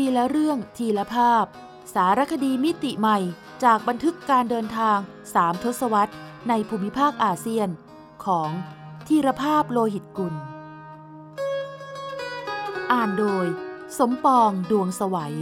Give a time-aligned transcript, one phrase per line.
[0.00, 1.44] ทีละเรื่องทีละภาพ
[1.94, 3.18] สารคดีมิติใหม่
[3.64, 4.98] จากบันทึกการเดินทาง
[5.34, 6.14] สามทศวรรษ
[6.48, 7.68] ในภูมิภาคอาเซียน
[8.24, 8.50] ของ
[9.08, 10.34] ทีรภาพโลหิตกุล
[12.92, 13.46] อ่านโดย
[13.98, 15.36] สมปองดวงสวัย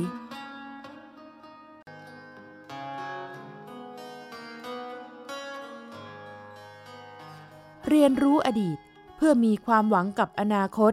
[7.89, 8.79] เรียนรู้อดีต
[9.17, 10.93] เพื่อมีความหวังกับอนาคต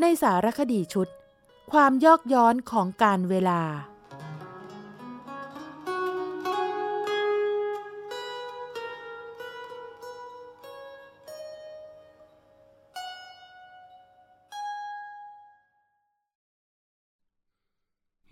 [0.00, 1.08] ในสารคดีชุด
[1.72, 3.62] ความยอกย้อนของการเวลา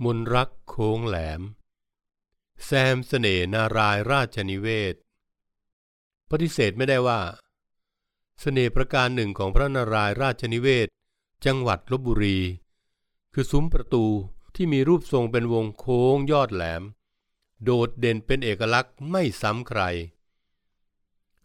[0.05, 1.41] มนรักโค้งแหลม
[2.65, 4.95] แซมเสน่นารายราชนิเวศ
[6.31, 7.21] ปฏิเสธไม่ได้ว่า
[8.41, 10.89] เสน่ห์ประการหนึ่งของพระนารายราชนิเวศ
[11.45, 12.41] จังหวัดลบบุรี
[13.37, 14.05] คือซุ้มประตู
[14.55, 16.83] ที่มีรูปทรงเป็นวงโค้งยอดแหลม
[17.65, 19.81] โดดเด่นเป็นเอกลักษณ์ไม่ซ้ำใคร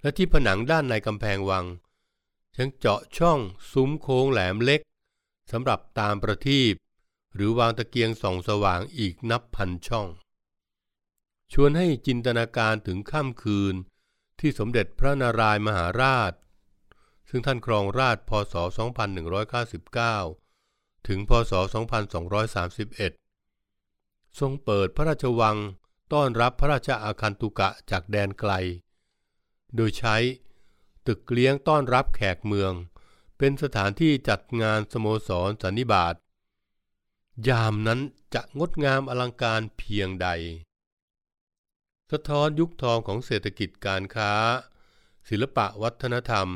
[0.01, 1.65] และที่ผนังด้านในกำแพงวัง
[2.57, 3.39] ยังเจาะช่อง
[3.71, 4.81] ซุ้มโค้งแหลมเล็ก
[5.51, 6.73] สำหรับตามประทีป
[7.35, 10.07] หรือวางตะเกียงส่องสว่างอีกนับพันช่อง
[11.53, 13.75] ชวนให้จินตนาการถึงค่ำคืน
[14.39, 16.33] ที่สมเด็จพระนารายมหาราช
[17.29, 18.55] ซึ่งท่านครองราชพศ
[20.19, 20.48] 2199
[21.07, 21.53] ถึงพศ
[23.15, 25.57] 2231 ทรงเปิดพระราชวัง
[26.13, 28.51] ต้อนรับพระราชอาคันตุกะจากแดนไกล
[29.75, 30.15] โดยใช้
[31.07, 32.73] ตึกเลี้ยงต้อนรับแขกเมือง
[33.37, 36.15] เป็นสถานที่จัดงานสโมสรสันนิบาต
[37.47, 37.99] ยามนั้น
[38.33, 40.27] จะงดงามอลังการเพียงใด
[42.11, 44.31] สะท้อนยุคทองของเศรษฐกิจการค้า
[45.29, 46.47] ศิลปะวัฒนธรรม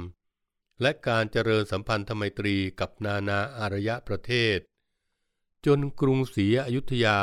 [0.81, 4.57] และการเจริญสัมพันธไมตรีกับนานาอารยประเทศ
[5.65, 7.19] จนกรุงศรีอยุธยา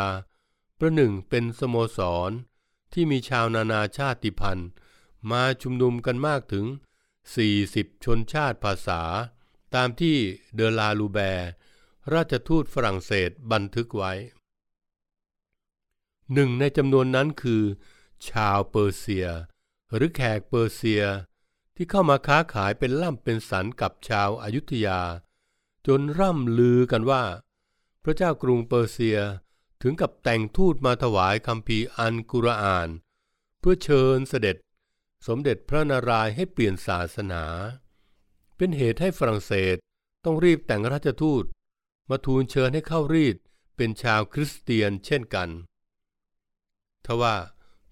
[0.79, 1.99] ประหนึ่งเป็นสโมส
[2.29, 2.31] ร
[2.93, 4.71] ที่มีชาวนานาชาติพันธุ์
[5.31, 6.67] มาชุมนุมกันมากถึง
[7.35, 9.03] 40 ชนชาติภาษา
[9.75, 10.17] ตามที่
[10.55, 11.51] เดลาลูแบร์
[12.15, 14.13] ราชทูตฝรั่งเศสบันทึกไว้
[16.35, 17.63] หนึ่งในจำนวนนั้นคือ
[18.29, 19.29] ชาวเปอร์เซีย
[19.95, 21.03] หรือแขกเปอร์เซีย
[21.83, 25.01] ที่เข้ามาค้าขายเป็นล่ำเป็นสันกับชาวอายุทยา
[25.87, 27.25] จนร่ำลือกันว่า
[28.03, 29.19] พระเจ้ากรุงเปอร์เซีย
[29.83, 32.89] ถึงกับแต่งทูตมาถวายคำพีอันกุรอาน
[33.61, 34.57] เพื่อเชิญเสด็จ
[35.27, 37.45] สมเด็จพระนารายณ์ให้เปลี่ยนศาสนา
[38.57, 39.77] เป็นเหตุให้ฝรั่งเศส
[40.25, 41.45] ต้องรีบแต่งราชทูต
[42.11, 43.37] มาทูลเชิญให้เข้ารีด
[43.77, 45.49] เป็นชาวคริสเตียนเช่นกัน
[47.07, 47.37] ทว่า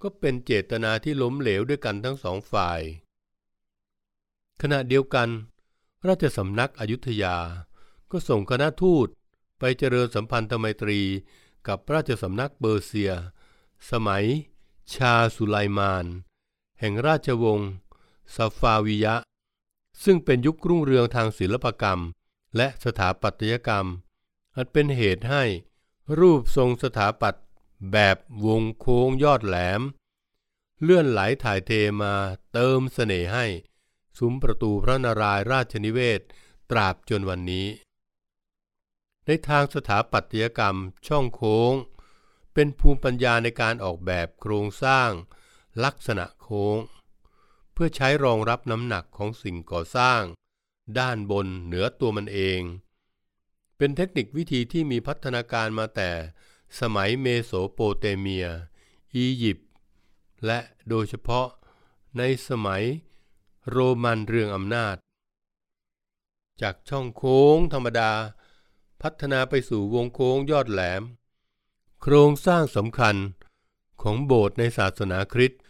[0.03, 2.83] ก็เป็นเจตนาที่ล้มเหลวด้วยกันทั้งสองฝ่าย
[4.63, 5.29] ขณะเดียวกัน
[6.09, 7.37] ราชสำนักอยุธยา
[8.11, 9.09] ก็ส่งคณะทูต
[9.59, 11.01] ไปเจริญสัมพันธไมตรี
[11.67, 13.13] กับราชสำนักเบอร์เซีย
[13.91, 14.27] สมัย
[14.95, 16.07] ชาสุไลมาน
[16.81, 17.71] แห่งราชวงศ์
[18.35, 19.17] ซาฟาวิยะ
[20.05, 22.01] ซึ่งเป็นยุครุ่งเรืองทางศิลปกรรม
[22.57, 23.87] และสถาปัตยกรรม
[24.55, 25.45] อันเป็นเหตุให้
[26.19, 27.45] รูปทรงสถาปัตย์
[27.93, 29.81] แบบวงโค้งยอดแหลม
[30.83, 31.71] เลื่อนไหลถ่ายเท
[32.03, 32.15] มา
[32.53, 33.45] เติมเสน่ห์ให้
[34.19, 36.21] ซุ้มประตูพระนารายราชนิเวศ
[36.71, 37.67] ตราบจนวันนี้
[39.27, 41.73] ในทางสถาปัตยกรรมช่องโค้ง
[42.55, 45.11] เป็นภูมิปัญญาในการออกแบบโครงสร้าง
[45.85, 46.77] ลักษณะโค้ง
[47.73, 50.23] เพื่อใช้รองรับน้ำหนักของสิ่งก่อสร้าง
[50.99, 52.61] ด้านบนเหนือตัวมันเอง
[53.77, 56.11] เป็นเทคนิควิธีที่มีพัฒนาการมาแต่
[56.81, 58.49] สมัยเมโสโปเตเมีย
[59.15, 59.69] อียิปต์
[60.47, 60.59] และ
[60.89, 61.47] โดยเฉพาะ
[62.19, 62.85] ในสมัย
[63.71, 64.97] โรมันเรืองอำนาจ
[66.63, 68.13] จากช่องโค้งธรรมดา
[69.03, 71.03] พัฒนาไปสู่วงโค้งยอดแหลม
[72.03, 73.17] โครงสร้างสำคัญ
[74.03, 75.61] ของโบสถ์ในศาสนาคริสต์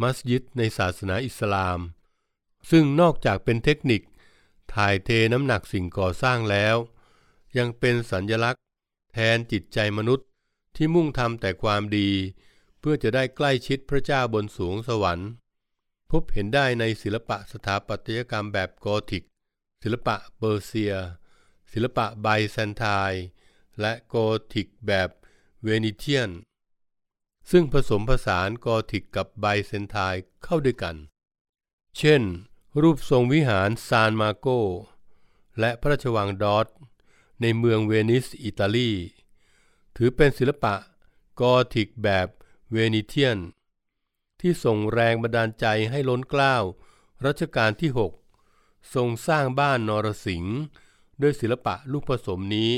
[0.00, 1.78] มัสยิดในศาสนาอิสลาม
[2.70, 4.02] ซึ่งนอกจากเป็นเทคนิค
[4.74, 6.76] ถ่ายเทน้ำหนักสิ่งก่อสร้างแล้ว
[7.58, 8.62] ยังเป็นสัญญลักษณ์
[9.12, 10.26] แทนจิตใจมนุษย์
[10.76, 12.10] ที่มุ่งทำแต่ความดี
[12.80, 15.30] เพื่อจะได้ใกล้ชิดพระเจ้าบนสูงสวรรค์
[16.18, 19.22] พบเห็นได้ในศิลปะสถาปัตยกรรมแบบกอธิก
[19.82, 20.94] ศิลปะเปอร์เซีย
[21.72, 23.24] ศิลปะไบแซนไทน์
[23.80, 25.08] และกอธิกแบบ
[25.62, 26.30] Venetian
[27.50, 30.96] ซึ่งผสมผสานกอธิกกับไบแซนไทน์เข้าด้วยกัน
[31.98, 32.22] เช่น
[32.82, 34.46] รูปทรงวิหารซานมาร์โก
[35.60, 36.66] และพระราชวังดอจ
[37.40, 38.90] ในเมืองเวนิสอิตาลี
[39.96, 40.74] ถือเป็นศิลปะ
[41.40, 42.28] กอธิกแบบ
[42.72, 43.38] Venetian
[44.46, 46.56] ที่ส่งแรงบันดาลใจให้ล้นเกล้า
[47.26, 47.90] รัชกาลที่
[48.38, 50.56] 6 ทรงสร้างบ้านนรสิงห์
[51.22, 52.72] ด้วยศิลปะลูกผสมนี้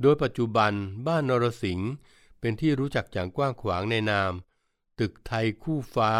[0.00, 0.72] โดยปัจจุบัน
[1.06, 1.90] บ้านนรสิงห์
[2.40, 4.32] เป็นที่รู้จักอย่างกว้างขวางในนาม
[4.98, 6.12] ตึกไทยคู่ฟ้า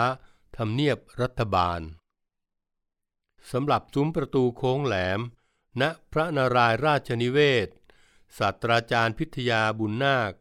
[0.57, 1.81] ทำเนียบรัฐบาล
[3.51, 5.21] สำหรับซุ้มประตูโค้งแหลม
[5.81, 7.69] ณพระนารายราชนิเวศ
[8.39, 10.33] ศาสตราจารย์พิทยาบุญนาค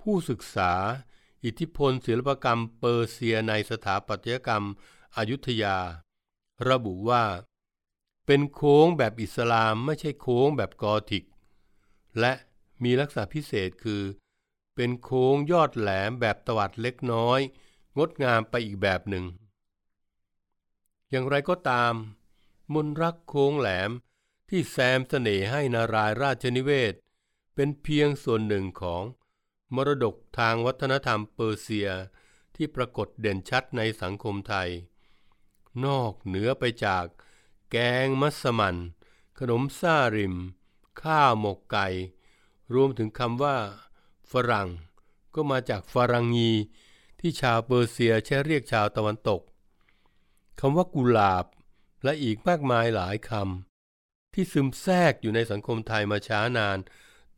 [0.00, 0.72] ผู้ศึกษา
[1.44, 4.64] อิทธิพลศิลปกรรมเปอร์เซียในสถาปัตยกรรม
[5.16, 5.76] อยุธยา
[6.68, 7.24] ระบุว่า
[8.26, 11.24] เป็นโค้งแบบอิสลามไม่ใช่โค้งแบบกอธิก
[12.20, 12.32] และ
[12.82, 14.02] มีลักษณะพิเศษคือ
[14.74, 17.40] เป็นโค้งยอดแหลมแบบตวัดเล็กน้อย
[17.98, 19.24] งดงามไปอีกแบบหนึ่ง
[21.10, 21.94] อย่างไรก็ตาม
[22.74, 23.90] มนรักโค้งแหลม
[24.48, 26.94] ที่แซมเสน่ห์ให้นารายราชนิเวศ
[27.54, 29.02] เป็นเพียงส่วนหนึ่งของ
[29.76, 31.88] มรดกทางวัฒนธรรมเปอร์เซีย
[32.56, 34.68] ที่ปรากฏเด่นชัดในสังคมไทย
[35.84, 37.04] นอกเหนือไปจาก
[37.70, 38.76] แกงมัสมัน
[39.38, 40.34] ขนมซ่าริม
[41.02, 41.86] ข้าวหมกไก่
[42.74, 43.56] รวมถึงคำว่า
[44.32, 44.68] ฝรั่ง
[45.34, 46.52] ก็มาจากฝรังงี
[47.20, 49.40] ที่ชาวเปอร์เซียใช้เรียกชาวตะวันตก
[50.60, 51.46] คำว่ากุหลาบ
[52.04, 56.78] และอีกมากมายหลายคำที่ซึมแทรกอยู่ในสังคมไทยมาช้านาน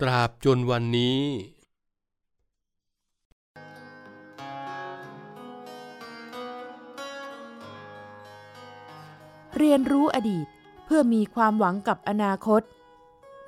[0.00, 1.20] ตราบจนวันนี้
[9.60, 10.46] เรียนรู้อดีต
[10.84, 12.62] เพื่อมีความหวังกับอนาคต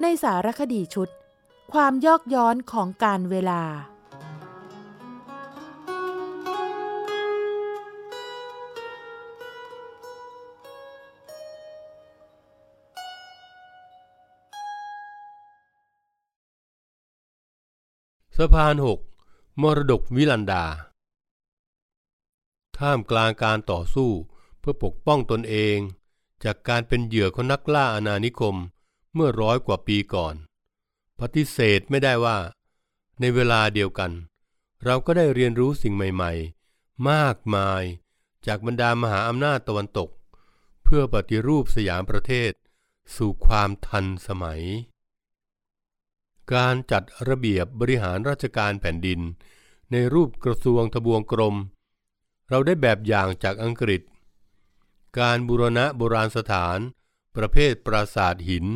[0.01, 1.09] ในสารคดีชุด
[1.73, 3.63] ความยอกย้อนของการเวลา
[18.37, 18.99] สะพานหก
[19.63, 20.65] มรดกวิลันดา
[22.79, 24.11] ท่ามกลางการต่อสู้
[24.69, 25.79] พื่อปกป้องตนเอง
[26.44, 28.56] จากการเป็นเหยื่อของนักล่าอาณานิคม
[29.15, 30.35] เมื่อร้อยกว่าปีก่อน
[31.20, 32.38] ปฏิเสธไม่ได้ว่า
[33.20, 34.12] ในเวลาเดียวกัน
[34.85, 36.32] เราก็ได้เรียนรู้สิ่งใหม่
[36.70, 37.82] ๆ มากมาย
[38.47, 40.09] จากบรรดามหาอำนาจตะวันตก
[40.85, 42.53] เพื่อปฏิรูปสยามประเทศ
[43.17, 44.62] สู่ความทันสมัย
[46.53, 49.21] การจัดระเบียบบริหารราชการแผ่นดิน
[49.93, 51.56] ในรูปกระทรวงทบวงกรม
[52.49, 54.03] เราได้แบบอย่างจากอังกฤษ
[55.19, 56.79] การบูรณะโบราณสถาน
[57.37, 58.67] ประเภทปราสาทหิน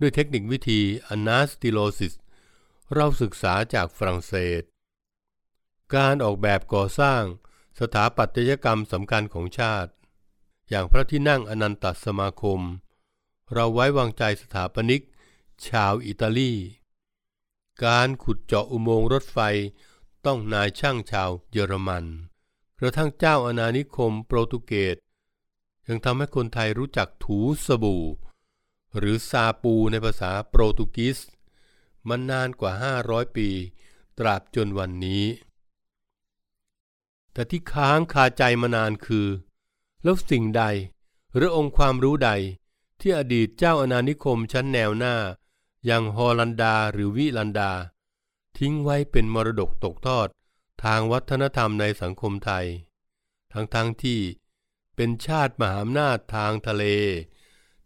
[0.00, 2.14] ด้วยเทคนิควิธีอนาสติโลซิส
[2.94, 4.62] เราศึกษาจากฝรั่งเศส
[5.94, 7.22] การออกแบบก่อสร้าง
[7.80, 9.90] สถาปัตยกรรมสำคัญของชาติ
[10.68, 12.60] อย่างพระที่นั่งอนันตสมาคม
[13.52, 15.02] เราไว้วางใจสถาปนิก
[15.68, 16.52] ชาวอิตาลี
[17.84, 19.38] การขุดเจาะอุโมงค์รถไฟ
[20.26, 22.04] ต้องนายช่างชาวเยอรมัน
[22.78, 24.96] กระทั่งเจ้าอาณานิคมโปรตุเกส
[25.88, 28.04] ยังทำให้คนไทยรู้จักถูสบู่
[28.98, 31.18] หรือซาปูในภาษาโปรตุกีส
[32.08, 32.72] มันนานกว่า
[33.04, 33.48] 500 ปี
[34.18, 35.24] ตราบจนวันนี้
[37.32, 39.28] แต่ที่ค้างคาใจมานานคือ
[40.02, 40.64] แล้วสิ่งใด
[41.34, 42.30] หรือองค์ความรู้ใด
[43.00, 45.16] ที่อดีตเจ้าอาณานิคมชั้นแนวหน้า
[45.86, 47.72] อย่างฮอลันดาหรือวิลันดา
[48.58, 50.28] ทิ้งไว้เป็นมรดกตกทอด
[50.84, 52.66] ทางวัฒนธรรมในสังคมไทย
[53.52, 54.20] ทั้งๆทที่
[54.96, 56.84] เป็นชาติมหาอำนาจทางทะเล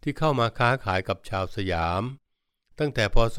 [0.01, 2.01] ที่เข้ามาค้าขายกับชาวสยาม
[2.79, 3.37] ตั้งแต่พศ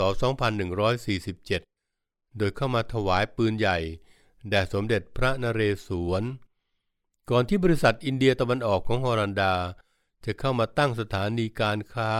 [0.78, 3.78] 2147 โดยเข้ามาถวายปืนใหญ่
[4.48, 6.24] แด่สมเด็จพระนเรศวร
[7.30, 9.54] ก่อนที่บริษัทอินเดียตะวันออกของฮอลันดา
[10.24, 12.12] จะเข้ามาตั้งสถานีการค้า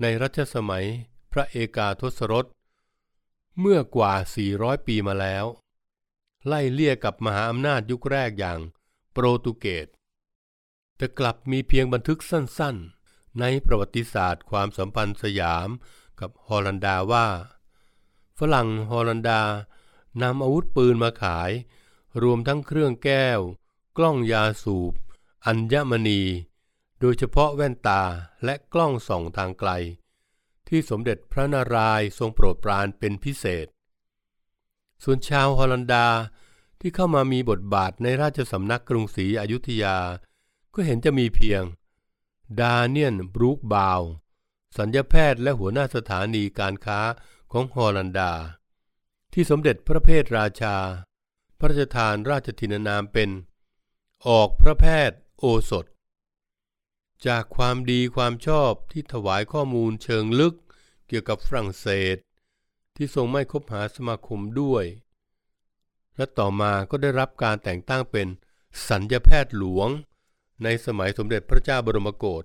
[0.00, 0.86] ในรัชสมัย
[1.32, 2.46] พระเอกาทศรส
[3.60, 4.14] เมื่อกว่า
[4.50, 5.44] 400 ปีมาแล้ว
[6.46, 8.58] ไล่เลี่ยกับมหาอำนาจยุคแรกอย่าง
[9.12, 9.86] โปรตุเกส
[10.96, 15.68] แต่กลับมีเพียงบันทึกสั้นๆ ในประวัติศาสตร์ความสัมพันธ์สยาม
[16.20, 17.26] กับฮอลันดาว่า
[18.38, 19.40] ฝรั่งฮอลันดา
[20.22, 21.50] นำอาวุธปืนมาขาย
[22.22, 23.40] รวมทั้งเครื่องแก้ว
[23.96, 24.94] กล้องยาสูบ
[25.46, 26.22] อัญมณี
[27.00, 28.02] โดยเฉพาะแว่นตา
[28.44, 29.70] และกล้องส่องทางไกล
[30.68, 33.66] ที่สมเด็จพระนารายณ์ทรงโปรดปรานเป็นพิเศษ
[35.04, 36.06] ส่วนชาวฮอลันดา
[36.80, 39.96] ที่เข้ามามีบทบาทในราชสำนักกรุงศรีอยุธยา
[40.78, 41.62] ก็เห็นจะมีเพียง
[42.60, 44.02] ดาเนียนบรูคบาว
[44.78, 47.00] สัญญาแพทย์และหัวหน้าสถานีการค้า
[47.52, 48.32] ของฮอลันดา
[49.32, 50.76] ที่สมเด็จพระเพทราชา
[51.58, 53.30] พระราชทานราชทินานามเป็น
[54.28, 55.86] ออกพระแพทย์โอสถ
[57.26, 60.54] จากความดีความชอบที่ถวายข้อมูลเชิงลึก
[61.06, 62.16] เกี่ยวกับฝรั่งเศส
[62.96, 64.84] ที่ทรงไม่คบหาสมาคมด้วย
[66.16, 68.26] และต่อมาก็ได้รับการแต่งตั้งเป็น
[68.88, 69.90] สัญญาแพทย์หลวง
[70.62, 72.44] ในสมัยสมเด็จพระเจ้าบรมโกศ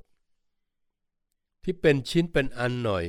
[1.63, 3.06] ที่เป็นชิ้นเป็นอันหน่อย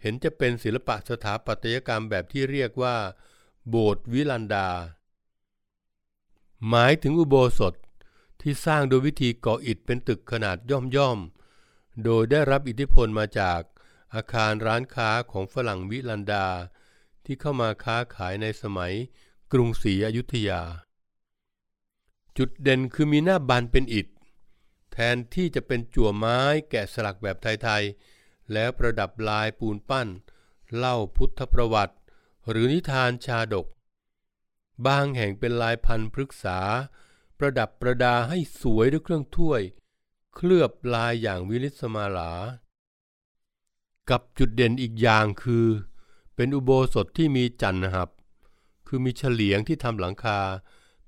[0.00, 2.96] เห็นจะเป็นศิลปะสถาปัตยกรรมแบบที่เรียกว่า
[3.68, 4.68] โบสถ์วิลันดา
[6.68, 7.74] หมายถึงอุโบสถ
[8.40, 10.56] ที่สร้างโดยวิธีก่ออิฐเป็นตึกขนาด
[10.96, 13.60] ย่อมๆ โดยได้รับอิทธิพลมาจาก
[14.14, 16.46] อาคารร้านค้าของฝรั่งวิลันดา
[17.24, 18.92] ที่เข้ามาค้าขายในสมัย
[19.52, 20.62] กรุงศรีอยุธยา
[22.38, 24.06] จุดเด่นคือมีหน้าบานเป็นอิฐ
[24.92, 26.38] แทนที่จะเป็นจั่วไม้
[26.70, 30.08] แกะสลักแบบไทยๆ แล้วประดับลายปูนปั้น
[30.76, 31.94] เล่าพุทธประวัติ
[32.48, 33.66] หรือนิทานชาดก
[34.86, 36.58] บางแห่งเป็นลายพันพฤกษา
[37.38, 39.62] ประดับประดาให้สวยด้วยเครื่องถ้วย
[40.34, 42.32] เคลือบลายอย่างวิลิสมาลา
[44.10, 45.66] กับจุดเด่นอีกอย่างคือ
[46.34, 48.10] เป็นอุโบสถที่มีจันหับ
[48.86, 50.40] คือมีเฉลียงที่ทำหลังคา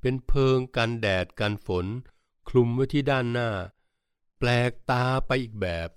[0.01, 1.87] เป็นเพิงกันแดดกันฝน
[2.49, 3.51] คลุมไว้ที่ด้านหน้า
[4.39, 5.89] แปลกตาไปอีกแบบ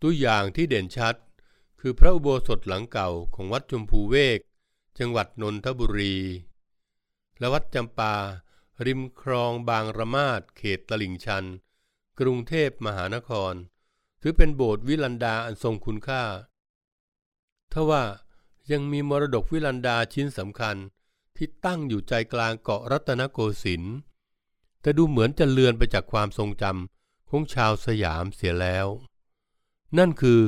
[0.00, 1.14] ตัวอย่างที่เด่นชัด
[1.80, 4.38] คือพระอุโบสถหลังเก่าของวัดชมพูเวก
[4.98, 6.16] จังหวัดนนทบุรี
[7.38, 8.14] และวัดจำปา
[8.86, 11.44] ริมคลองบางระมาดเขตตลิ่งชัน
[12.20, 13.54] กรุงเทพมหานคร
[14.20, 16.22] ถือเป็นโบสถ์วิลันดาอันทรงคุณค่า
[17.72, 18.02] ทว่า
[18.70, 20.76] ยังมีมรดกวิลันดาชิ้นสำคัญ
[21.36, 23.94] ที่ตั้งอยู่ใจกลางเกาะรัตนโกสินทร์
[24.80, 28.86] แต่ดูเหมือนจะเลือนไปจากความทรงจำของชาวสยามเสียแล้ว
[29.98, 30.40] นั่นคือ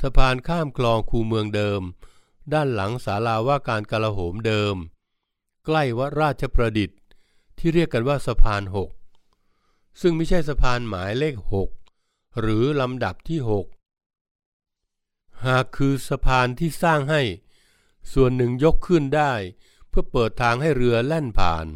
[0.00, 1.82] สะพานข้ามคลองคูเมืองเดิม
[2.52, 4.74] ด้านหลังศาลาว่าการกลาโหมเดิม
[5.64, 6.98] ใกล้วัดราชประดิษฐ์
[7.58, 8.90] ที่เรียกกันว่าสะพานหก
[10.00, 11.70] ซึ่งไม่ใช่สะพานหมายเลขหก
[12.40, 13.66] หรือลำดับที่หก
[15.46, 17.22] หากคือสะพานที่สร้างให้
[18.12, 19.32] ส่วนหนึ่งยกขึ้นได้
[19.96, 21.66] พื่อเปิดทางให้เรือแล่นผ่าน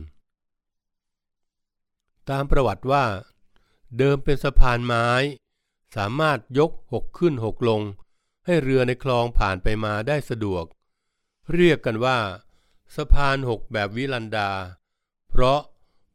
[2.31, 3.05] ตามประวัติว่า
[3.99, 5.09] เดิมเป็นสะพานไม้
[5.97, 7.83] สามารถยกหกขึ้นหกลง
[8.47, 10.65] ให้เรือในคลองผ่านไปมาได้สะดวก
[11.55, 12.19] เรียกกันว่า
[12.97, 14.51] สะพานหกแบบวิลันดา
[15.29, 15.61] เพราะ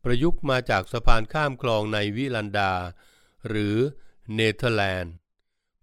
[0.04, 2.72] ประยุกต์มาจากสะพานข้ามคลองในวิลันดา
[3.48, 3.76] หรือ
[4.34, 5.14] เนเธอร์แลนด์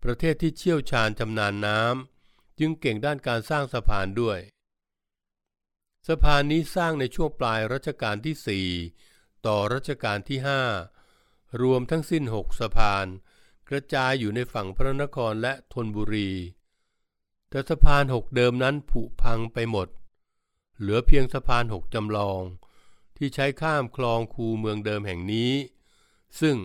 [0.02, 4.40] ประเทศที่เชี่ยวชาญชำนาญน้ำจึงเก่งด้านการสร้างสะพานด้วย
[6.12, 8.64] สะพานนี้สร้างในช่วงปลายรัชกาลที่
[8.94, 10.38] 4 ต่อรัชกาลที่
[10.98, 13.06] 5 รวมทั้งสิ้นหกสะพาน
[13.68, 16.30] กระจายอยู่ในฝั่งพระนครและธนบุรี
[17.50, 19.88] แต่สะพานหกเดิมนั้นผุพังไปหมด
[20.78, 22.42] เหลือเพียงสะพานหกจำลอง
[23.16, 25.52] ที่ใช้ข้ามคลองคูเมืองเดิมแห่งนี้
[26.40, 26.56] ซึ่ง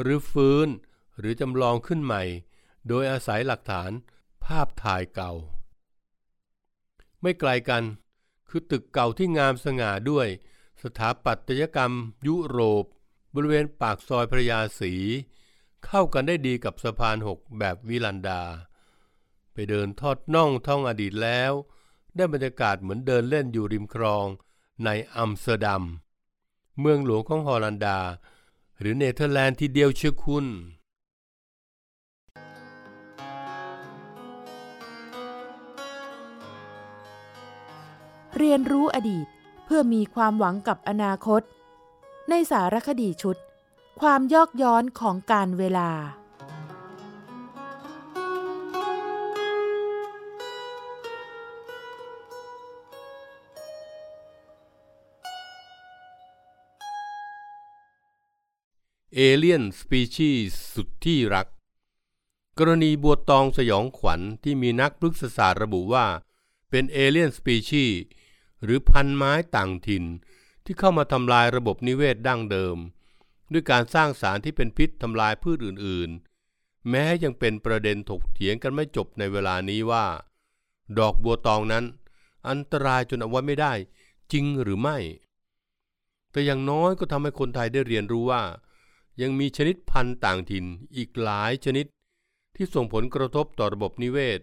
[0.00, 0.68] หรือฟื้น
[1.18, 2.22] หรือจำลองขึ้นใหม่
[2.88, 3.90] โดยอาศัยหลักฐาน
[4.44, 5.32] ภาพถ่ายเก่า
[7.20, 7.84] ไม่ไกลกัน
[8.56, 10.28] คือตึกเก่าที่งามสง่าด้วย
[10.82, 11.92] สถาปัตยกรรม
[12.26, 12.84] ยุโรป
[13.34, 14.92] บริเวณปากซอยพระยาศรี
[15.84, 18.42] เข้ากันได้ดีกับสะพานหกแบบวิลันดา
[19.52, 21.52] ไปเดินทอดน่องท่องอดีตแล้ว
[22.16, 24.26] ได้บรรยากาศเหมือนเดินเล่นอยู่ริมคลอง
[24.84, 25.82] ในอัมสเตอร์ดัม
[26.80, 27.98] เมืองหลวงของฮอลันดา
[28.78, 30.46] หรือเนเธอร์แลนด์ทีเดียวเชียวคุณ
[38.40, 39.26] เรียนรู้อดีต
[39.64, 41.42] เพื่อมีความหวังกับอนาคต
[42.28, 43.36] ในสารคดีชุด
[44.00, 45.90] ความยอกย้อนของกาลเวลา
[59.14, 61.46] alien species สุดที่รัก
[62.58, 66.06] กรณีบัวตองสยองขวัญที่มีนักพฤกษศาสตร์ระบุว่า
[66.70, 67.98] เป็น alien species
[68.64, 70.04] หรือพันธุ์ไม้ต่างถิ่น
[70.64, 72.76] ที่เข้ามาทำลายระบบนิเวศดั้งเดิม
[73.52, 80.06] ด้วยการสร้างสารที่เป็นพิษทำลายพืชอื่นๆ แม้ยังเป็นประเด็นถกเถียงกันไม่จบในเวลานี้ว่า
[80.98, 81.84] ดอกบัวตองนั้น
[82.48, 83.72] อันตรายจนเอาไว้ไม่ได้
[84.32, 84.98] จริงหรือไม่
[86.30, 88.42] แต่อย่างน้อยก็ทำให้คนไทยได้เรียนรู้ว่า
[89.20, 90.64] ยังมีชนิดพันธุ์ต่างถิ่น
[90.96, 91.86] อีกหลายชนิด
[92.56, 94.40] ที่ส่งผลกระทบต่อระบบนิเวศ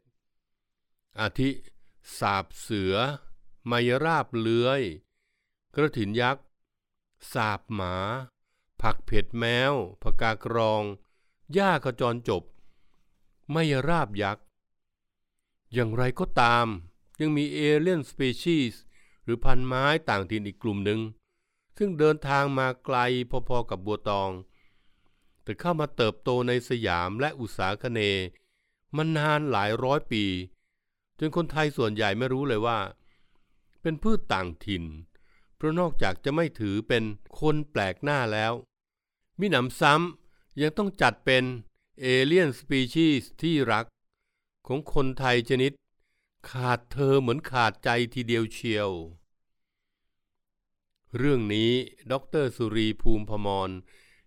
[1.19, 1.49] อาทิ
[2.19, 2.95] สาบเสือ
[3.67, 4.81] ไมยราบเลื้อย
[5.75, 6.45] กระถินยักษ์
[7.33, 7.95] สาบหมา
[8.81, 10.83] ผักเผ็ดแมวผกากรอง
[11.53, 12.43] หญ้าขจรจบ
[13.51, 14.45] ไมยราบยักษ์
[15.73, 16.67] อย่างไรก็ตาม
[17.19, 18.81] ยังมี alien species
[19.23, 20.99] หรือพันธุ์ไม้ต่างถิ่นอีกกลุ่มหนึ่ง
[21.77, 22.97] ซึ่งเดินทางมาไกล
[23.49, 24.31] พอๆกับบัวตอง
[25.43, 28.25] แต่เข้ามาเติบโตในสยามและอุษาคเนย์
[28.95, 30.23] มานานหลายร้อยปี
[31.19, 32.79] จนคนไทยส่วนใหญ่ไม่รู้เลยว่า
[33.81, 34.83] เป็นพืชต่างถิ่น
[35.55, 37.03] เพราะนอกจากจะไม่ถือเป็น
[37.39, 38.53] คนแปลกหน้าแล้ว
[39.39, 41.43] มิหนำซ้ำยังต้องจัดเป็น
[42.01, 43.85] alien species ที่รัก
[44.67, 45.71] ของคนไทยชนิด
[46.49, 48.89] ขาดเธอเหมือนขาดใจทีเดียวเชียว
[51.17, 51.71] เรื่องนี้
[52.11, 53.71] ดร.สุรีย์ ภูมิภมร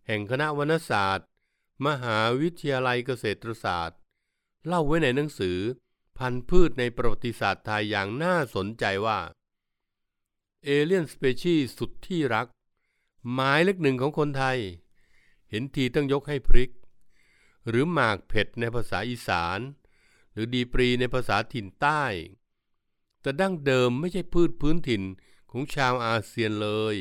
[0.07, 1.29] แห่งคณะวรรณศาสตร์
[1.87, 3.99] มหาวิทยาลัยเกษตรศาสตร์
[4.67, 5.59] เล่าไว้ในหนังสือ
[6.19, 9.19] พันธุ์พืชในประวัติศาสตร์ไทยอย่างน่าสนใจว่า
[10.67, 12.47] alien species สุดที่รัก
[13.33, 14.59] หมายเลขหนึ่งของคนไทย
[15.51, 16.71] เห็นทีต้องยกให้พริก
[17.69, 19.59] หรือหมากเผ็ดในภาษาอีสาน
[20.33, 22.03] หรือดีปรีในภาษาถิ่นใต้
[23.21, 25.03] แต่ดั้งเดิมไม่ใช่พืชพื้นถิ่น
[25.51, 26.97] ของชาวอาเซียนเลย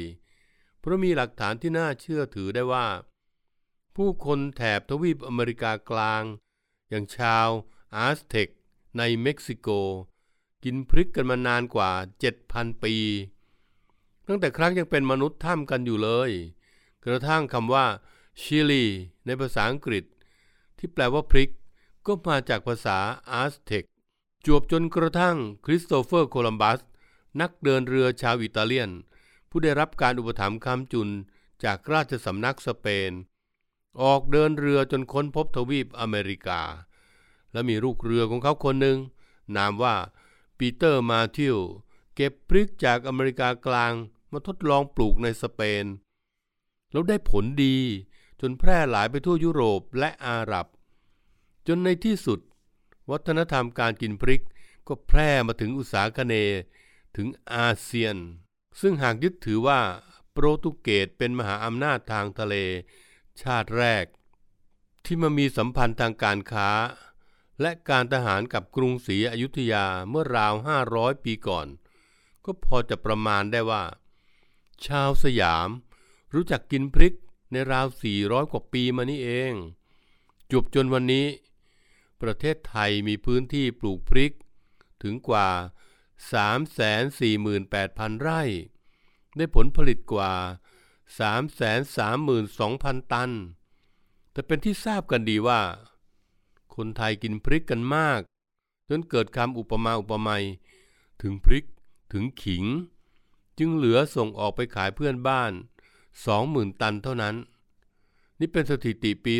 [0.79, 2.87] เพราะมีหลักฐานที่น่าเชื่อถือได้ว่า
[3.95, 6.23] ผู้คนแถบทวีปอเมริกากลาง
[6.89, 7.47] อย่างชาว
[7.95, 8.49] อาสเท็ก
[8.97, 9.69] ในเม็กซิโก
[10.63, 11.91] กินพริกกันมานานกว่า
[12.37, 12.95] 7,000 ปี
[14.27, 16.31] ตั้งแต่ครั้งยังเป็นมนุษย์ถ้ำกันอยู่เลย
[17.05, 17.85] กระทั่งคำว่า
[18.41, 18.85] ชิลี
[19.25, 20.03] ในภาษาอังกฤษ
[20.77, 21.51] ที่แปลว่าพริก
[22.05, 22.97] ก็มาจากภาษา
[23.31, 23.83] อาสเท็ก
[24.45, 26.79] จวบจนกระทั่งคริสโตเฟอร์โคลัมบัส
[27.41, 28.89] นักเดินเรือชาวอิตาเลียน
[29.49, 31.09] ผู้ได้รับการอุปถัมภ์คำจุน
[31.63, 33.11] จากราชสำนักสเปน
[34.01, 36.61] ออกเดินเรือจนค้นพบทวีปอเมริกา
[37.51, 38.97] และมีลูกเรือของเขาคนหนึ่ง
[39.55, 39.95] นามว่า
[40.57, 41.57] ปีเตอร์มาทิว
[42.15, 43.93] เก็บพริกจากอเมริกากลาง
[44.33, 45.85] มาทดลองปลูกในสเปน
[46.91, 47.77] แล้วได้ผลดี
[48.41, 50.67] จนแพร่หลายไปทั่วยุโรปและอาหรับ
[51.67, 52.39] จนในที่สุด
[53.11, 54.43] วัฒนธรรมการกินพริก
[54.87, 56.33] ก็แพร่มาถึงอุตสาคเน
[57.15, 58.15] ถึงอาเซียน
[58.81, 59.79] ซึ่งหากยึดถือว่า
[60.31, 62.55] โปรตุเกสเป็นมหาอำนาจทางทะเล
[63.41, 64.05] ชาติแรก
[65.05, 66.69] ที่มามีสัมพันธ์ทางการค้า
[67.61, 70.53] และการทหารกับกรุงศรีอยุธยาเมื่อราว
[70.89, 71.67] 500 ปีก่อน
[72.45, 73.83] ก็พอจะประมาณได้ว่า
[74.85, 75.69] ชาวสยาม
[76.33, 77.15] รู้จักกินพริก
[77.51, 77.87] ในราว
[78.19, 79.53] 400 กว่าปีมานี้เอง
[80.51, 81.27] จบจนวันนี้
[82.21, 84.33] ประเทศไทยมีพื้นที่ปลูกพริก
[85.03, 85.49] ถึงกว่า
[86.31, 88.41] 348,000 ไร่
[89.37, 90.33] ได้ผลผลิตกว่า
[91.93, 93.31] 332,000 ตัน
[94.31, 95.61] แต่เป็นที่ทราบกันดีว่า
[96.75, 98.21] คนไทยกินพริกกันมาก
[98.89, 100.43] จนเกิดคำอุปมาอุปไมย
[101.21, 101.65] ถึงพริก
[102.13, 102.65] ถึงขิง
[103.57, 105.51] จึงเหลือส่งออกไปขายเพื่อนบ้าน
[106.15, 107.35] 20,000 ตันเท่านั้น
[108.39, 109.35] นี่เป็นสถิติปี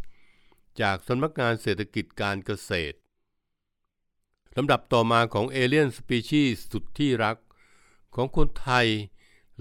[0.00, 2.96] 2556 จากสำนักงานเศรษฐกิจการเกษตร
[4.56, 7.36] ลำดับต่อมาของ alien species สุดที่รัก
[8.14, 8.86] ของคนไทย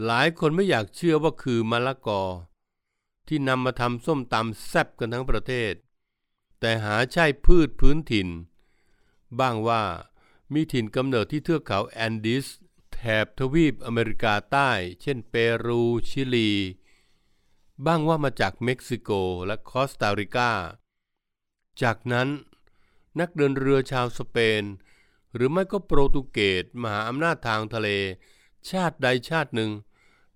[0.06, 2.22] หลายคนไม่อยากเชื่อว่าคือมะละกอ
[3.28, 5.74] ที่นำมาทำส้มตำแซ่บกันทั้งประเทศ
[6.60, 8.28] แต่หาใช่พืชพื้นถิ่น
[9.40, 9.84] บ้างว่า
[10.54, 12.46] มีถิ่นกำเนิดที่เทือกเขาแอนดิส
[13.00, 16.52] แถบทวีปอเมริกาใต้ เช่นเปรูชิลี
[17.86, 19.10] บ้างว่ามาจากเม็กซิโก
[19.46, 20.52] และคอสตาริกา
[21.82, 22.28] จากนั้น
[23.20, 24.64] นักเดินเรือชาวสเปน
[25.34, 27.90] หรือไม่ก็โปรตุเกสมหาอำนาจทางทะเล
[28.70, 29.72] ชาติใดชาติหนึ่ง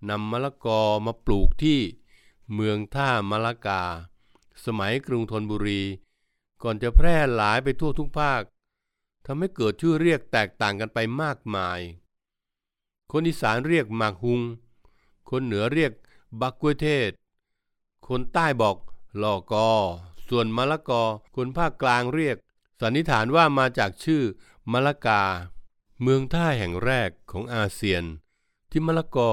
[0.09, 1.79] นำมะละกอมาปลูกที่
[2.53, 3.83] เมืองท่ามะละกา
[4.65, 5.81] สมัยกรุงธนบุรี
[6.63, 8.41] ก่อนจะแพร่หลายไปทั่วทุกภาค
[9.25, 11.79] ทำให้เกิดชื่อเรียกแตกต่างกันไปมากมาย
[13.11, 14.41] คนอีสานเรียกหมากหุง
[15.29, 15.91] คนเหนือเรียก
[16.41, 17.11] บักกล้วยเทศ
[18.07, 18.77] คนใต้บอก
[19.23, 19.69] ลอกอ
[20.27, 21.03] ส่วนมะละกอ
[21.35, 22.37] คนภาคกลางเรียก
[22.81, 24.23] สันนิษฐานว่ามาจากชื่อ
[24.71, 25.21] มะละกา
[26.01, 28.03] เมืองท่าแห่งแรกของอาเซียน
[28.69, 29.31] ที่มะละกอ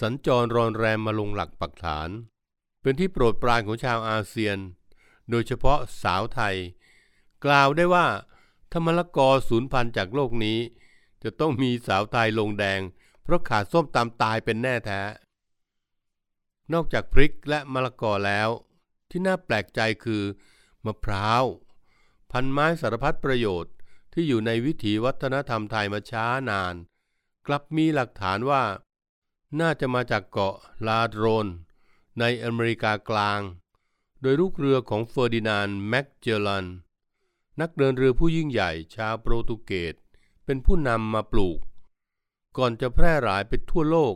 [0.00, 2.08] สัญจรรอนแรมมาลงหลักปักฐาน
[2.80, 4.56] เป็นที่โปรดปรานของชาวอาเซียน
[5.30, 6.56] โดยเฉพาะสาวไทย
[7.44, 8.06] กล่าวได้ว่า
[8.70, 10.58] ถ้ามะละกอสูญพันธุ์จากโลกนี้
[11.24, 12.80] จะต้องมีสาวไทยลงแดง
[13.22, 15.02] เพราะขาดส้มตำตายเป็นแน่แท้
[16.72, 18.48] นอกจากพริกและมะละกอแล้ว
[19.10, 20.22] ที่น่าแปลกใจคือ
[20.84, 21.44] มะพร้าว
[22.30, 23.74] พันธุ์ไม้สารพัดประโยชน์
[24.12, 26.74] ที่อยู่ในวิถีวัฒนธรรมไทยมาช้านาน
[27.46, 28.62] กลับมีหลักฐานว่า
[29.60, 30.56] น่าจะมาจากเกาะ
[30.86, 31.46] ลาโดรน
[32.20, 33.40] ในอเมริกากลาง
[34.20, 36.66] โดยลูกเรือของเฟอร์ดินานด์แมกเจลัน
[37.60, 39.94] นักเดินเรือผู้ยิ่งใหญ่ชาวโปรตุเกส
[40.44, 41.58] เป็นผู้นำมาปลูก
[42.56, 44.14] ก่อนจะแพร่หลายไปทั่วโลก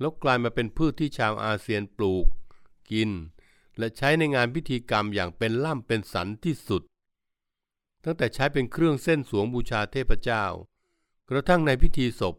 [0.00, 2.26] แล้วกลายมาเป็นพืชที่ชาวอาเซียนปลูก
[2.90, 3.10] กิน
[3.78, 6.82] และใช้ในงานพิธีกรรมอย่างเป็นล่ำเป็นสันที่สุด
[8.04, 10.44] ตั้งแต่ใช้เป็นเครื่องเส้นสวงบูชาเทพเจ้า
[11.30, 12.34] กระทั่งในพิธีศพ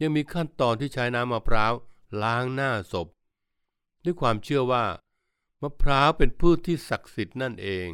[0.00, 1.72] ยังมีขั้นตอนที่ใช้น้ำมะพร้าว
[2.22, 3.08] ล้างหน้าศพ
[4.04, 4.84] ด้วยความเชื่อว่า
[5.62, 7.90] มะพร้าวเป็นพืชที่ศักดิ์สิทธิ์นั่นเอง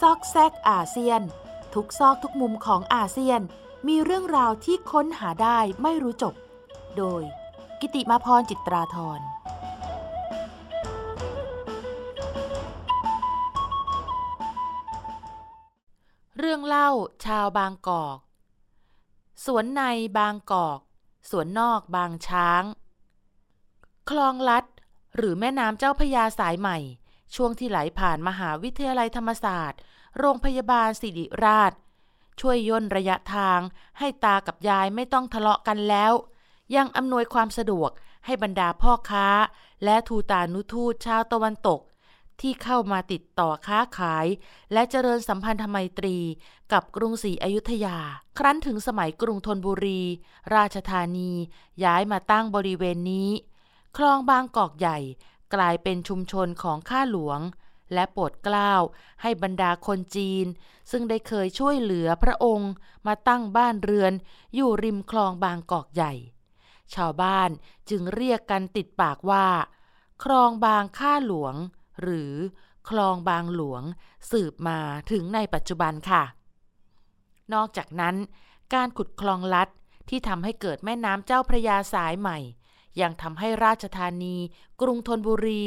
[0.00, 1.22] ซอกแซกอาเซียน
[1.74, 3.40] ทุกซอกทุกมุมของอาเซียน
[3.88, 6.34] มีเรื่องราวที่ค้นหาได้ไม่รู้จบ
[6.96, 7.22] โดย
[7.80, 9.20] กิติมาพรจิตราธร
[16.38, 16.90] เรื่องเล่า
[17.24, 18.18] ชาวบางกอก
[19.44, 19.82] สวนใน
[20.18, 20.80] บางกอก
[21.30, 22.62] สวนนอกบางช้าง
[24.10, 24.64] คลองลัด
[25.16, 26.78] หรือแม่น้ำเจ้าพยาสายใหม่
[27.34, 29.80] ช่วงที่ไหลผ่านมหาวิทยาลัยธรรมศาสตร์
[30.18, 31.72] โรงพยาบาลสิริราช
[32.40, 33.60] ช่วยย่นระยะทาง
[33.98, 36.12] ให้ตากับยายไม่ต้องทะเลาะกันแล้ว
[36.76, 37.90] ยังอำนวยความสะดวก
[38.26, 39.28] ให้บรรดาพ่อค้า
[39.84, 41.80] และทูตานุทูตชาวตะวันตก
[42.40, 44.26] ที่เข้ามาติดต่อค้าขาย
[44.72, 46.16] และเจริญสัมพันธไมตรี
[46.72, 47.96] กับกรุงศรีอยุธยา
[48.38, 50.02] ครั้นถึงสมัยกรุงธนบุรี
[50.54, 51.32] ราชธานี
[51.84, 53.30] ย้ายมาตั้งบริเวณนี้
[53.96, 54.98] คลองบางกอกใหญ่
[55.54, 57.40] กลายเป็นชุมชนของข้าหลวง
[57.94, 58.72] และโปรดเกล้า
[59.22, 60.46] ให้บรรดาคนจีน
[60.90, 62.72] ซึ่งได้เคยช่วยเหลือพระองค์
[63.06, 64.12] มาตั้งบ้านเรือน
[64.54, 66.12] อยู่ริมคลองบางกอกใหญ่
[66.94, 67.50] ชาวบ้าน
[67.90, 69.46] จึงเรียกกันติดปากว่า
[70.24, 71.54] คลองบางข้าหลวง
[72.02, 72.34] หรือ
[72.88, 73.82] คลองบางหลวง
[74.30, 74.78] สืบมา
[75.10, 76.24] ถึงในปัจจุบันค่ะ
[77.54, 78.16] นอกจากนั้น
[78.74, 79.68] การขุดคลองลัด
[80.08, 82.38] ที่ทำให้เกิดแม่น้ำเจ้าพระยาสายใหม่
[83.00, 84.36] ยังทำให้ราชธานี
[84.80, 85.64] กรุงธนบุรี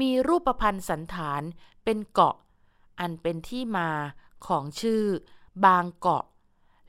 [0.00, 1.42] มีรูปพันธ์สันฐาน
[1.84, 2.36] เป็นเกาะ
[3.00, 3.90] อันเป็นที่มา
[4.46, 5.02] ของชื่อ
[5.64, 6.24] บางเกาะ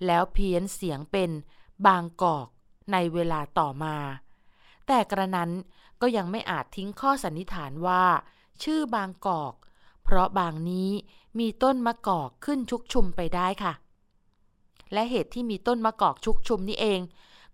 [0.06, 1.32] แล้วเพี้ยนเสียงเป็น
[1.88, 2.48] บางกอก
[2.92, 3.98] ในเวลาต่อมา
[4.88, 5.52] แต่กระนั้น
[6.02, 8.04] ก็ยังไม่อาจทิ้งข้อสันนิษฐานว่า
[8.64, 9.54] ชื่อบางกอก
[10.04, 10.90] เพราะบางนี้
[11.40, 13.74] มีต้นมะกอกขึ้นชุกชุมไปได้ค่ะ
[14.94, 17.00] และเหตุที่มีต้นมะกอกชุกชุมนี่เอง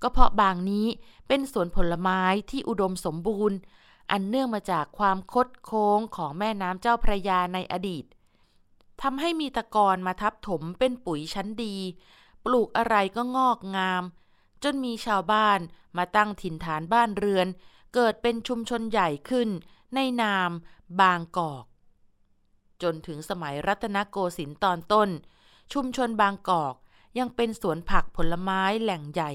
[0.02, 0.88] ก็เพราะบางนี้
[1.28, 3.58] เป็นสวนผลไม้ที่อุดมสมบูรณ์
[4.12, 8.06] อันเนื่องมาจากความคดโค้งของแม่น้ำเจ้าพระยาในอดีต
[9.02, 11.76] ทำให้มีตะกอนมาทับถมเป็นปุ๋ยชั้นดี
[12.46, 14.04] ปลูกอะไรก็งอกงาม
[14.64, 15.60] จนมีชาวบ้าน
[15.98, 17.48] มาตั้งถิ่นฐานบ้านเรือน
[17.94, 19.50] เกิดเป็นชุมชนใหญ่ขึ้น
[19.96, 20.52] ในนาม
[21.02, 21.66] บางกอก
[22.82, 25.10] จนถึงสมัยรัตนโกสินทร์ตอนต้น
[25.74, 26.76] ชุมชนบางกอก
[27.20, 29.32] ยังเป็นสวนผักผลไม้แหล่งใหญ่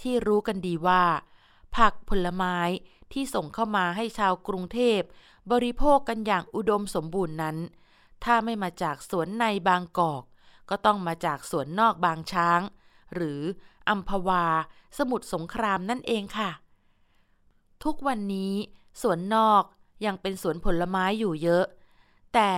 [0.00, 1.04] ที่รู้กันดีว่า
[1.76, 2.56] ผักผลไม้
[3.12, 5.00] ที่ส่งเข้ามาให้ชาวกรุงเทพ
[5.52, 7.56] บริโภคกันอย่างอุดมสมบูรณ์นั้น
[8.24, 10.22] ถ้าไม่มาจากสวนในบางกอก
[10.70, 12.60] ก็ต้องมาจากสวนนอกบางช้าง
[13.14, 13.40] หรือ
[13.88, 14.46] อัมพวา
[14.98, 16.50] สมุทรสงครามนั่นเองค่ะ
[17.84, 18.54] ทุกวันนี้
[19.02, 19.62] สวนนอก
[20.04, 21.64] ยังเป็นสวนผลไม้อยู่เยอะ
[22.34, 22.52] แต่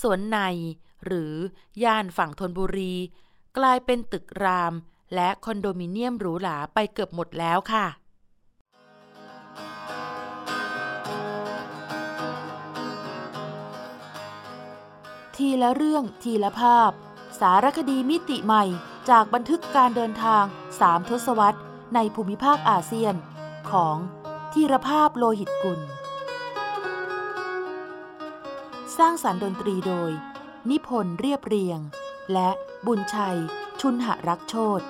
[0.00, 0.38] สวนใน
[1.06, 1.32] หรือ
[1.84, 2.94] ย่านฝั่งธนบุรี
[3.58, 4.72] กลายเป็นตึกราม
[5.14, 7.86] และคอนโดมิเนียมหรูหราไปเกือบหมดแล้วค่ะ
[15.36, 16.90] ทีละเรื่องทีละภาพ
[17.40, 18.64] สารคดีมิติใหม่
[19.10, 20.44] จากบันทึกการเดินทาง
[20.80, 21.60] สามทศวรรษ
[21.94, 23.14] ในภูมิภาคอาเซียน
[23.70, 23.96] ของ
[24.52, 25.80] ทีรภาพโลหิตกุล
[28.98, 30.10] สร้างสรรค์ดนตรีโดย
[30.70, 31.80] นิพนธ์เรียบเรียง
[32.32, 32.50] และ
[32.86, 33.38] บุญชัย
[33.80, 34.80] ชุนหรักโชต